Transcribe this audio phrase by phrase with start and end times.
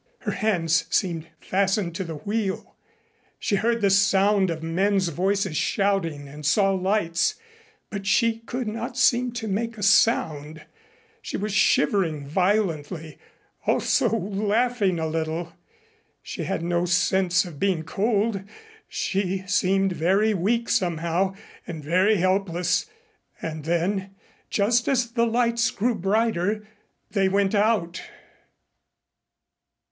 [0.21, 2.75] Her hands seemed fastened to the wheel.
[3.37, 7.35] She heard the sound of men's voices shouting and saw lights,
[7.91, 10.65] but she could not seem to make a sound.
[11.21, 13.19] She was shivering violently,
[13.67, 15.53] also laughing a little, but
[16.23, 18.41] she had no sense of being cold.
[18.87, 21.35] She seemed very weak somehow,
[21.67, 22.87] and very helpless.
[23.39, 24.15] And then,
[24.49, 26.67] just as the lights grew brighter
[27.11, 28.01] they went out.